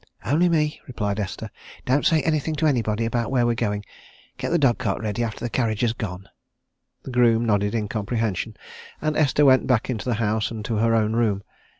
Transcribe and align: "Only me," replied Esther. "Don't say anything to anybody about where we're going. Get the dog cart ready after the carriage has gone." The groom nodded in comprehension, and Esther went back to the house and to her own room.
"Only 0.25 0.49
me," 0.49 0.81
replied 0.87 1.19
Esther. 1.19 1.51
"Don't 1.85 2.07
say 2.07 2.23
anything 2.23 2.55
to 2.55 2.65
anybody 2.65 3.05
about 3.05 3.29
where 3.29 3.45
we're 3.45 3.53
going. 3.53 3.85
Get 4.39 4.49
the 4.49 4.57
dog 4.57 4.79
cart 4.79 4.99
ready 4.99 5.23
after 5.23 5.45
the 5.45 5.47
carriage 5.51 5.81
has 5.81 5.93
gone." 5.93 6.27
The 7.03 7.11
groom 7.11 7.45
nodded 7.45 7.75
in 7.75 7.87
comprehension, 7.87 8.57
and 8.99 9.15
Esther 9.15 9.45
went 9.45 9.67
back 9.67 9.83
to 9.95 9.95
the 9.97 10.15
house 10.15 10.49
and 10.49 10.65
to 10.65 10.77
her 10.77 10.95
own 10.95 11.13
room. 11.13 11.43